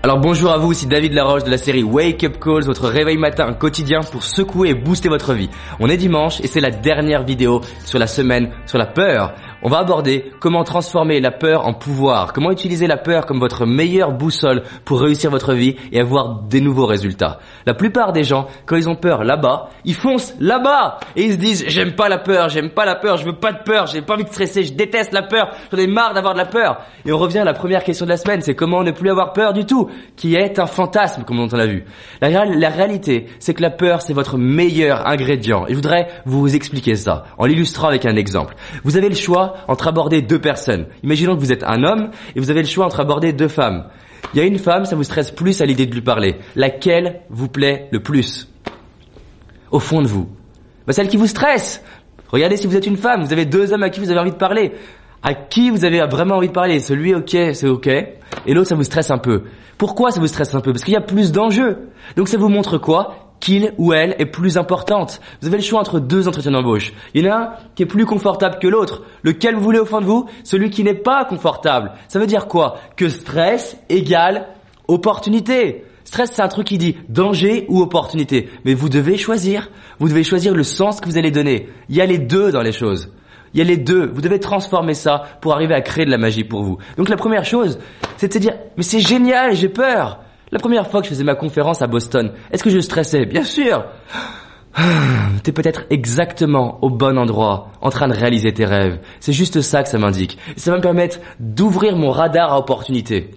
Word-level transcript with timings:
Alors 0.00 0.20
bonjour 0.20 0.52
à 0.52 0.58
vous, 0.58 0.70
ici 0.70 0.86
David 0.86 1.12
Laroche 1.12 1.42
de 1.42 1.50
la 1.50 1.58
série 1.58 1.82
Wake 1.82 2.22
Up 2.22 2.38
Calls, 2.38 2.62
votre 2.62 2.86
réveil 2.86 3.16
matin 3.16 3.52
quotidien 3.52 3.98
pour 3.98 4.22
secouer 4.22 4.68
et 4.68 4.74
booster 4.74 5.08
votre 5.08 5.34
vie. 5.34 5.50
On 5.80 5.88
est 5.88 5.96
dimanche 5.96 6.40
et 6.40 6.46
c'est 6.46 6.60
la 6.60 6.70
dernière 6.70 7.24
vidéo 7.24 7.62
sur 7.84 7.98
la 7.98 8.06
semaine 8.06 8.52
sur 8.64 8.78
la 8.78 8.86
peur. 8.86 9.34
On 9.60 9.68
va 9.68 9.78
aborder 9.78 10.30
comment 10.38 10.62
transformer 10.62 11.18
la 11.18 11.32
peur 11.32 11.66
en 11.66 11.74
pouvoir, 11.74 12.32
comment 12.32 12.52
utiliser 12.52 12.86
la 12.86 12.96
peur 12.96 13.26
comme 13.26 13.40
votre 13.40 13.66
meilleure 13.66 14.12
boussole 14.12 14.62
pour 14.84 15.00
réussir 15.00 15.32
votre 15.32 15.52
vie 15.52 15.74
et 15.90 16.00
avoir 16.00 16.42
des 16.42 16.60
nouveaux 16.60 16.86
résultats. 16.86 17.40
La 17.66 17.74
plupart 17.74 18.12
des 18.12 18.22
gens, 18.22 18.46
quand 18.66 18.76
ils 18.76 18.88
ont 18.88 18.94
peur 18.94 19.24
là-bas, 19.24 19.70
ils 19.84 19.96
foncent 19.96 20.32
là-bas 20.38 21.00
et 21.16 21.24
ils 21.24 21.32
se 21.32 21.38
disent 21.38 21.64
j'aime 21.66 21.96
pas 21.96 22.08
la 22.08 22.18
peur, 22.18 22.50
j'aime 22.50 22.70
pas 22.70 22.84
la 22.84 22.94
peur, 22.94 23.16
je 23.16 23.24
veux 23.24 23.36
pas 23.36 23.50
de 23.50 23.64
peur, 23.64 23.88
j'ai 23.88 24.00
pas 24.00 24.14
envie 24.14 24.22
de 24.22 24.28
stresser, 24.28 24.62
je 24.62 24.74
déteste 24.74 25.12
la 25.12 25.22
peur, 25.22 25.50
j'en 25.72 25.78
ai 25.78 25.88
marre 25.88 26.14
d'avoir 26.14 26.34
de 26.34 26.38
la 26.38 26.46
peur. 26.46 26.82
Et 27.04 27.10
on 27.10 27.18
revient 27.18 27.40
à 27.40 27.44
la 27.44 27.54
première 27.54 27.82
question 27.82 28.06
de 28.06 28.10
la 28.10 28.16
semaine, 28.16 28.42
c'est 28.42 28.54
comment 28.54 28.84
ne 28.84 28.92
plus 28.92 29.10
avoir 29.10 29.32
peur 29.32 29.52
du 29.52 29.66
tout, 29.66 29.87
qui 30.16 30.34
est 30.34 30.58
un 30.58 30.66
fantasme 30.66 31.24
comme 31.24 31.40
on 31.40 31.46
l'a 31.56 31.66
vu. 31.66 31.84
La, 32.20 32.68
réalité, 32.70 33.26
c'est 33.38 33.54
que 33.54 33.62
la 33.62 33.70
peur, 33.70 34.02
c'est 34.02 34.12
votre 34.12 34.38
meilleur 34.38 35.06
ingrédient. 35.06 35.66
Et 35.66 35.70
je 35.70 35.74
voudrais 35.74 36.08
vous 36.26 36.54
expliquer 36.54 36.96
ça 36.96 37.24
en 37.38 37.46
l'illustrant 37.46 37.88
avec 37.88 38.06
un 38.06 38.16
exemple. 38.16 38.54
Vous 38.84 38.96
avez 38.96 39.08
le 39.08 39.14
choix 39.14 39.54
entre 39.68 39.88
aborder 39.88 40.22
deux 40.22 40.40
personnes. 40.40 40.86
Imaginons 41.02 41.34
que 41.36 41.40
vous 41.40 41.52
êtes 41.52 41.64
un 41.64 41.82
homme 41.84 42.10
et 42.34 42.40
vous 42.40 42.50
avez 42.50 42.62
le 42.62 42.68
choix 42.68 42.86
entre 42.86 43.00
aborder 43.00 43.32
deux 43.32 43.48
femmes. 43.48 43.84
Il 44.34 44.38
y 44.38 44.42
a 44.42 44.46
une 44.46 44.58
femme, 44.58 44.84
ça 44.84 44.96
vous 44.96 45.04
stresse 45.04 45.30
plus 45.30 45.60
à 45.60 45.66
l'idée 45.66 45.86
de 45.86 45.94
lui 45.94 46.02
parler. 46.02 46.36
Laquelle 46.54 47.20
vous 47.30 47.48
plaît 47.48 47.88
le 47.90 48.00
plus? 48.00 48.48
Au 49.70 49.78
fond 49.78 50.02
de 50.02 50.06
vous. 50.06 50.28
Bah, 50.86 50.92
celle 50.92 51.08
qui 51.08 51.16
vous 51.16 51.26
stresse. 51.26 51.82
Regardez 52.28 52.56
si 52.56 52.66
vous 52.66 52.76
êtes 52.76 52.86
une 52.86 52.96
femme, 52.96 53.22
vous 53.22 53.32
avez 53.32 53.46
deux 53.46 53.72
hommes 53.72 53.82
à 53.82 53.90
qui 53.90 54.00
vous 54.00 54.10
avez 54.10 54.20
envie 54.20 54.32
de 54.32 54.36
parler. 54.36 54.72
À 55.22 55.34
qui 55.34 55.70
vous 55.70 55.84
avez 55.84 56.00
vraiment 56.06 56.36
envie 56.36 56.48
de 56.48 56.52
parler 56.52 56.80
Celui, 56.80 57.14
ok, 57.14 57.36
c'est 57.52 57.68
ok. 57.68 57.86
Et 57.88 58.54
l'autre, 58.54 58.68
ça 58.68 58.74
vous 58.74 58.84
stresse 58.84 59.10
un 59.10 59.18
peu. 59.18 59.44
Pourquoi 59.76 60.10
ça 60.10 60.20
vous 60.20 60.26
stresse 60.26 60.54
un 60.54 60.60
peu? 60.60 60.72
Parce 60.72 60.84
qu'il 60.84 60.94
y 60.94 60.96
a 60.98 61.00
plus 61.00 61.32
d'enjeux. 61.32 61.88
Donc 62.16 62.28
ça 62.28 62.36
vous 62.36 62.48
montre 62.48 62.78
quoi? 62.78 63.14
Qu'il 63.40 63.72
ou 63.78 63.92
elle 63.92 64.16
est 64.18 64.26
plus 64.26 64.58
importante. 64.58 65.20
Vous 65.40 65.46
avez 65.46 65.58
le 65.58 65.62
choix 65.62 65.78
entre 65.78 66.00
deux 66.00 66.26
entretiens 66.26 66.50
d'embauche. 66.50 66.92
Il 67.14 67.24
y 67.24 67.28
en 67.28 67.32
a 67.32 67.36
un 67.36 67.50
qui 67.76 67.84
est 67.84 67.86
plus 67.86 68.04
confortable 68.04 68.58
que 68.60 68.66
l'autre. 68.66 69.02
Lequel 69.22 69.54
vous 69.54 69.62
voulez 69.62 69.78
au 69.78 69.84
fond 69.84 70.00
de 70.00 70.06
vous? 70.06 70.26
Celui 70.42 70.70
qui 70.70 70.82
n'est 70.82 70.94
pas 70.94 71.24
confortable. 71.24 71.92
Ça 72.08 72.18
veut 72.18 72.26
dire 72.26 72.48
quoi? 72.48 72.78
Que 72.96 73.08
stress 73.08 73.76
égale 73.88 74.48
opportunité. 74.88 75.84
Stress, 76.02 76.30
c'est 76.32 76.42
un 76.42 76.48
truc 76.48 76.66
qui 76.66 76.78
dit 76.78 76.96
danger 77.08 77.66
ou 77.68 77.82
opportunité. 77.82 78.48
Mais 78.64 78.74
vous 78.74 78.88
devez 78.88 79.18
choisir. 79.18 79.70
Vous 80.00 80.08
devez 80.08 80.24
choisir 80.24 80.54
le 80.54 80.62
sens 80.64 81.00
que 81.00 81.06
vous 81.06 81.18
allez 81.18 81.30
donner. 81.30 81.68
Il 81.88 81.96
y 81.96 82.00
a 82.00 82.06
les 82.06 82.18
deux 82.18 82.50
dans 82.50 82.62
les 82.62 82.72
choses. 82.72 83.12
Il 83.54 83.58
y 83.58 83.60
a 83.60 83.64
les 83.64 83.76
deux. 83.76 84.10
Vous 84.12 84.20
devez 84.20 84.40
transformer 84.40 84.94
ça 84.94 85.24
pour 85.40 85.52
arriver 85.52 85.74
à 85.74 85.80
créer 85.80 86.04
de 86.04 86.10
la 86.10 86.18
magie 86.18 86.44
pour 86.44 86.62
vous. 86.62 86.78
Donc 86.96 87.08
la 87.08 87.16
première 87.16 87.44
chose, 87.44 87.78
c'est 88.16 88.28
de 88.28 88.32
se 88.32 88.38
dire, 88.38 88.54
mais 88.76 88.82
c'est 88.82 89.00
génial, 89.00 89.54
j'ai 89.54 89.68
peur. 89.68 90.20
La 90.50 90.58
première 90.58 90.86
fois 90.88 91.00
que 91.00 91.06
je 91.06 91.10
faisais 91.10 91.24
ma 91.24 91.34
conférence 91.34 91.82
à 91.82 91.86
Boston, 91.86 92.32
est-ce 92.50 92.64
que 92.64 92.70
je 92.70 92.78
stressais? 92.78 93.26
Bien 93.26 93.44
sûr 93.44 93.84
T'es 95.42 95.52
peut-être 95.52 95.84
exactement 95.90 96.78
au 96.82 96.90
bon 96.90 97.18
endroit, 97.18 97.70
en 97.80 97.90
train 97.90 98.08
de 98.08 98.14
réaliser 98.14 98.52
tes 98.52 98.64
rêves. 98.64 98.98
C'est 99.20 99.32
juste 99.32 99.60
ça 99.60 99.82
que 99.82 99.88
ça 99.88 99.98
m'indique. 99.98 100.38
Ça 100.56 100.70
va 100.70 100.78
me 100.78 100.82
permettre 100.82 101.18
d'ouvrir 101.40 101.96
mon 101.96 102.10
radar 102.10 102.52
à 102.52 102.58
opportunités. 102.58 103.30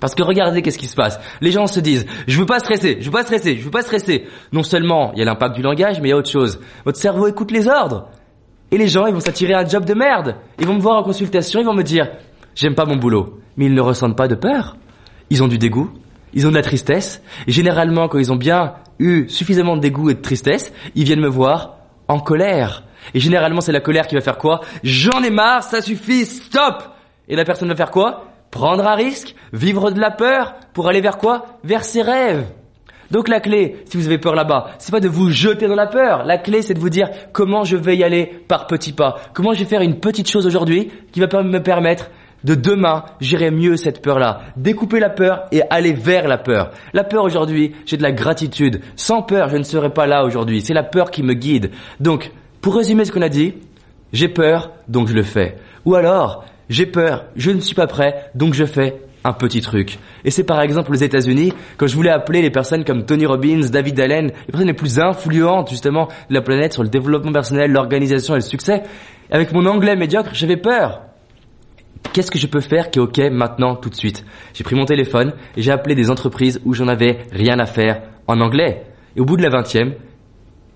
Parce 0.00 0.14
que 0.14 0.22
regardez 0.22 0.62
qu'est-ce 0.62 0.78
qui 0.78 0.86
se 0.86 0.94
passe. 0.94 1.18
Les 1.40 1.50
gens 1.50 1.66
se 1.66 1.80
disent, 1.80 2.06
je 2.26 2.38
veux 2.38 2.46
pas 2.46 2.60
stresser, 2.60 2.98
je 3.00 3.06
veux 3.06 3.10
pas 3.10 3.24
stresser, 3.24 3.56
je 3.56 3.64
veux 3.64 3.70
pas 3.70 3.82
stresser. 3.82 4.26
Non 4.52 4.62
seulement 4.62 5.12
il 5.14 5.18
y 5.18 5.22
a 5.22 5.24
l'impact 5.24 5.56
du 5.56 5.62
langage, 5.62 6.00
mais 6.00 6.08
il 6.08 6.10
y 6.10 6.14
a 6.14 6.16
autre 6.16 6.30
chose. 6.30 6.60
Votre 6.84 6.98
cerveau 6.98 7.26
écoute 7.26 7.50
les 7.50 7.68
ordres. 7.68 8.08
Et 8.70 8.78
les 8.78 8.88
gens, 8.88 9.06
ils 9.06 9.14
vont 9.14 9.20
s'attirer 9.20 9.54
un 9.54 9.66
job 9.66 9.84
de 9.84 9.94
merde. 9.94 10.36
Ils 10.58 10.66
vont 10.66 10.74
me 10.74 10.80
voir 10.80 10.96
en 10.96 11.02
consultation, 11.02 11.60
ils 11.60 11.66
vont 11.66 11.74
me 11.74 11.82
dire, 11.82 12.08
j'aime 12.54 12.74
pas 12.74 12.84
mon 12.84 12.96
boulot. 12.96 13.40
Mais 13.56 13.66
ils 13.66 13.74
ne 13.74 13.80
ressentent 13.80 14.16
pas 14.16 14.28
de 14.28 14.34
peur. 14.34 14.76
Ils 15.30 15.42
ont 15.42 15.48
du 15.48 15.58
dégoût, 15.58 15.90
ils 16.32 16.46
ont 16.46 16.50
de 16.50 16.56
la 16.56 16.62
tristesse. 16.62 17.22
Et 17.46 17.52
généralement, 17.52 18.08
quand 18.08 18.18
ils 18.18 18.32
ont 18.32 18.36
bien 18.36 18.74
eu 18.98 19.28
suffisamment 19.28 19.76
de 19.76 19.82
dégoût 19.82 20.10
et 20.10 20.14
de 20.14 20.20
tristesse, 20.20 20.72
ils 20.94 21.04
viennent 21.04 21.20
me 21.20 21.28
voir 21.28 21.76
en 22.08 22.20
colère. 22.20 22.84
Et 23.14 23.20
généralement, 23.20 23.60
c'est 23.60 23.72
la 23.72 23.80
colère 23.80 24.06
qui 24.06 24.14
va 24.14 24.20
faire 24.20 24.38
quoi? 24.38 24.60
J'en 24.82 25.22
ai 25.22 25.30
marre, 25.30 25.62
ça 25.62 25.80
suffit, 25.80 26.26
stop 26.26 26.82
Et 27.28 27.36
la 27.36 27.44
personne 27.44 27.68
va 27.68 27.76
faire 27.76 27.90
quoi? 27.90 28.24
Prendre 28.50 28.86
un 28.86 28.94
risque, 28.94 29.34
vivre 29.52 29.90
de 29.90 30.00
la 30.00 30.10
peur, 30.10 30.54
pour 30.72 30.88
aller 30.88 31.00
vers 31.00 31.18
quoi? 31.18 31.46
Vers 31.64 31.84
ses 31.84 32.02
rêves. 32.02 32.46
Donc 33.10 33.28
la 33.28 33.40
clé, 33.40 33.76
si 33.86 33.96
vous 33.96 34.06
avez 34.06 34.18
peur 34.18 34.34
là-bas, 34.34 34.72
c'est 34.78 34.92
pas 34.92 35.00
de 35.00 35.08
vous 35.08 35.30
jeter 35.30 35.66
dans 35.66 35.74
la 35.74 35.86
peur. 35.86 36.24
La 36.24 36.38
clé, 36.38 36.62
c'est 36.62 36.74
de 36.74 36.78
vous 36.78 36.90
dire 36.90 37.08
comment 37.32 37.64
je 37.64 37.76
vais 37.76 37.96
y 37.96 38.04
aller 38.04 38.26
par 38.26 38.66
petits 38.66 38.92
pas. 38.92 39.16
Comment 39.32 39.54
je 39.54 39.60
vais 39.60 39.64
faire 39.64 39.80
une 39.80 39.98
petite 39.98 40.30
chose 40.30 40.46
aujourd'hui 40.46 40.90
qui 41.12 41.20
va 41.20 41.42
me 41.42 41.62
permettre 41.62 42.10
de 42.44 42.54
demain, 42.54 43.04
j'irai 43.20 43.50
mieux 43.50 43.76
cette 43.76 44.00
peur-là. 44.00 44.42
Découper 44.56 45.00
la 45.00 45.10
peur 45.10 45.46
et 45.50 45.62
aller 45.70 45.92
vers 45.92 46.28
la 46.28 46.38
peur. 46.38 46.70
La 46.92 47.02
peur 47.02 47.24
aujourd'hui, 47.24 47.74
j'ai 47.84 47.96
de 47.96 48.02
la 48.02 48.12
gratitude. 48.12 48.80
Sans 48.94 49.22
peur, 49.22 49.48
je 49.48 49.56
ne 49.56 49.64
serais 49.64 49.90
pas 49.90 50.06
là 50.06 50.24
aujourd'hui. 50.24 50.60
C'est 50.60 50.74
la 50.74 50.84
peur 50.84 51.10
qui 51.10 51.22
me 51.22 51.34
guide. 51.34 51.72
Donc, 51.98 52.30
pour 52.60 52.76
résumer 52.76 53.04
ce 53.04 53.12
qu'on 53.12 53.22
a 53.22 53.28
dit, 53.28 53.54
j'ai 54.12 54.28
peur, 54.28 54.70
donc 54.86 55.08
je 55.08 55.14
le 55.14 55.22
fais. 55.22 55.56
Ou 55.84 55.94
alors, 55.94 56.44
j'ai 56.68 56.86
peur, 56.86 57.24
je 57.34 57.50
ne 57.50 57.60
suis 57.60 57.74
pas 57.74 57.86
prêt, 57.86 58.30
donc 58.34 58.54
je 58.54 58.64
fais 58.64 59.00
un 59.24 59.32
petit 59.32 59.60
truc. 59.60 59.98
Et 60.24 60.30
c'est 60.30 60.44
par 60.44 60.60
exemple 60.60 60.92
aux 60.92 60.96
États-Unis, 60.96 61.52
quand 61.76 61.86
je 61.86 61.94
voulais 61.94 62.10
appeler 62.10 62.42
les 62.42 62.50
personnes 62.50 62.84
comme 62.84 63.04
Tony 63.04 63.26
Robbins, 63.26 63.68
David 63.70 64.00
Allen, 64.00 64.26
les 64.26 64.52
personnes 64.52 64.68
les 64.68 64.74
plus 64.74 65.00
influentes 65.00 65.70
justement 65.70 66.08
de 66.28 66.34
la 66.34 66.40
planète 66.40 66.72
sur 66.72 66.82
le 66.82 66.88
développement 66.88 67.32
personnel, 67.32 67.72
l'organisation 67.72 68.34
et 68.34 68.38
le 68.38 68.42
succès, 68.42 68.82
avec 69.30 69.52
mon 69.52 69.66
anglais 69.66 69.96
médiocre, 69.96 70.30
j'avais 70.32 70.56
peur. 70.56 71.02
Qu'est-ce 72.12 72.30
que 72.30 72.38
je 72.38 72.46
peux 72.46 72.60
faire 72.60 72.90
qui 72.90 72.98
est 72.98 73.02
OK 73.02 73.18
maintenant 73.30 73.76
tout 73.76 73.90
de 73.90 73.94
suite? 73.94 74.24
J'ai 74.54 74.64
pris 74.64 74.76
mon 74.76 74.84
téléphone 74.84 75.32
et 75.56 75.62
j'ai 75.62 75.72
appelé 75.72 75.94
des 75.94 76.10
entreprises 76.10 76.60
où 76.64 76.72
j'en 76.74 76.88
avais 76.88 77.18
rien 77.32 77.58
à 77.58 77.66
faire 77.66 78.02
en 78.26 78.40
anglais. 78.40 78.84
Et 79.16 79.20
au 79.20 79.24
bout 79.24 79.36
de 79.36 79.42
la 79.42 79.50
vingtième, 79.50 79.94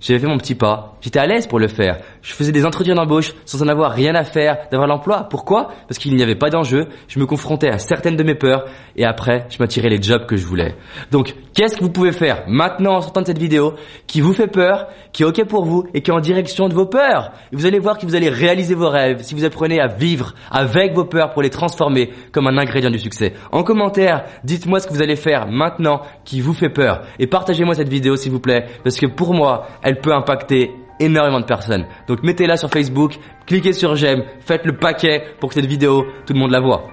j'avais 0.00 0.18
fait 0.18 0.26
mon 0.26 0.38
petit 0.38 0.56
pas. 0.56 0.96
J'étais 1.00 1.20
à 1.20 1.26
l'aise 1.26 1.46
pour 1.46 1.60
le 1.60 1.68
faire. 1.68 1.98
Je 2.22 2.32
faisais 2.34 2.52
des 2.52 2.66
entretiens 2.66 2.94
d'embauche 2.94 3.34
sans 3.44 3.62
en 3.62 3.68
avoir 3.68 3.92
rien 3.92 4.14
à 4.14 4.24
faire 4.24 4.56
d'avoir 4.70 4.88
l'emploi. 4.88 5.28
Pourquoi? 5.30 5.68
Parce 5.88 5.98
qu'il 5.98 6.14
n'y 6.14 6.22
avait 6.22 6.34
pas 6.34 6.50
d'enjeu. 6.50 6.88
Je 7.08 7.20
me 7.20 7.26
confrontais 7.26 7.68
à 7.68 7.78
certaines 7.78 8.16
de 8.16 8.24
mes 8.24 8.34
peurs 8.34 8.64
et 8.96 9.04
après, 9.04 9.46
je 9.50 9.58
m'attirais 9.60 9.88
les 9.88 10.02
jobs 10.02 10.26
que 10.26 10.36
je 10.36 10.46
voulais. 10.46 10.74
Donc, 11.12 11.34
qu'est-ce 11.54 11.76
que 11.76 11.84
vous 11.84 11.90
pouvez 11.90 12.12
faire 12.12 12.44
maintenant 12.48 12.96
en 12.96 13.00
sortant 13.00 13.22
de 13.22 13.26
cette 13.26 13.38
vidéo 13.38 13.74
qui 14.06 14.20
vous 14.20 14.32
fait 14.32 14.48
peur, 14.48 14.88
qui 15.12 15.22
est 15.22 15.26
OK 15.26 15.44
pour 15.44 15.64
vous 15.64 15.84
et 15.94 16.02
qui 16.02 16.10
est 16.10 16.14
en 16.14 16.20
direction 16.20 16.68
de 16.68 16.74
vos 16.74 16.86
peurs? 16.86 17.30
Et 17.52 17.56
Vous 17.56 17.66
allez 17.66 17.78
voir 17.78 17.98
que 17.98 18.06
vous 18.06 18.16
allez 18.16 18.28
réaliser 18.28 18.74
vos 18.74 18.88
rêves 18.88 19.22
si 19.22 19.34
vous 19.34 19.44
apprenez 19.44 19.80
à 19.80 19.86
vivre 19.86 20.34
avec 20.50 20.94
vos 20.94 21.04
peurs 21.04 21.32
pour 21.32 21.42
les 21.42 21.50
transformer 21.50 22.10
comme 22.32 22.46
un 22.48 22.58
ingrédient 22.58 22.90
du 22.90 22.98
succès. 22.98 23.34
En 23.52 23.62
commentaire, 23.62 24.24
dites-moi 24.44 24.80
ce 24.80 24.88
que 24.88 24.92
vous 24.92 25.02
allez 25.02 25.16
faire 25.16 25.46
maintenant 25.48 26.02
qui 26.24 26.40
vous 26.40 26.54
fait 26.54 26.70
peur 26.70 27.02
et 27.18 27.26
partagez-moi 27.26 27.74
cette 27.74 27.88
vidéo 27.88 28.16
s'il 28.16 28.32
vous 28.32 28.40
plaît 28.40 28.66
parce 28.82 28.96
que 28.96 29.06
pour 29.06 29.34
moi, 29.34 29.66
elle 29.82 29.92
elle 29.92 30.00
peut 30.00 30.14
impacter 30.14 30.70
énormément 31.04 31.40
de 31.40 31.44
personnes. 31.44 31.86
Donc 32.06 32.22
mettez-la 32.22 32.56
sur 32.56 32.70
Facebook, 32.70 33.18
cliquez 33.46 33.72
sur 33.72 33.96
j'aime, 33.96 34.24
faites 34.40 34.64
le 34.64 34.76
paquet 34.76 35.24
pour 35.40 35.48
que 35.48 35.54
cette 35.54 35.66
vidéo, 35.66 36.06
tout 36.26 36.32
le 36.32 36.38
monde 36.38 36.50
la 36.50 36.60
voit. 36.60 36.88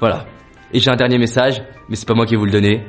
Voilà. 0.00 0.26
Et 0.72 0.78
j'ai 0.78 0.90
un 0.90 0.96
dernier 0.96 1.18
message, 1.18 1.62
mais 1.88 1.96
c'est 1.96 2.06
pas 2.06 2.14
moi 2.14 2.26
qui 2.26 2.34
vais 2.34 2.38
vous 2.38 2.46
le 2.46 2.52
donner, 2.52 2.84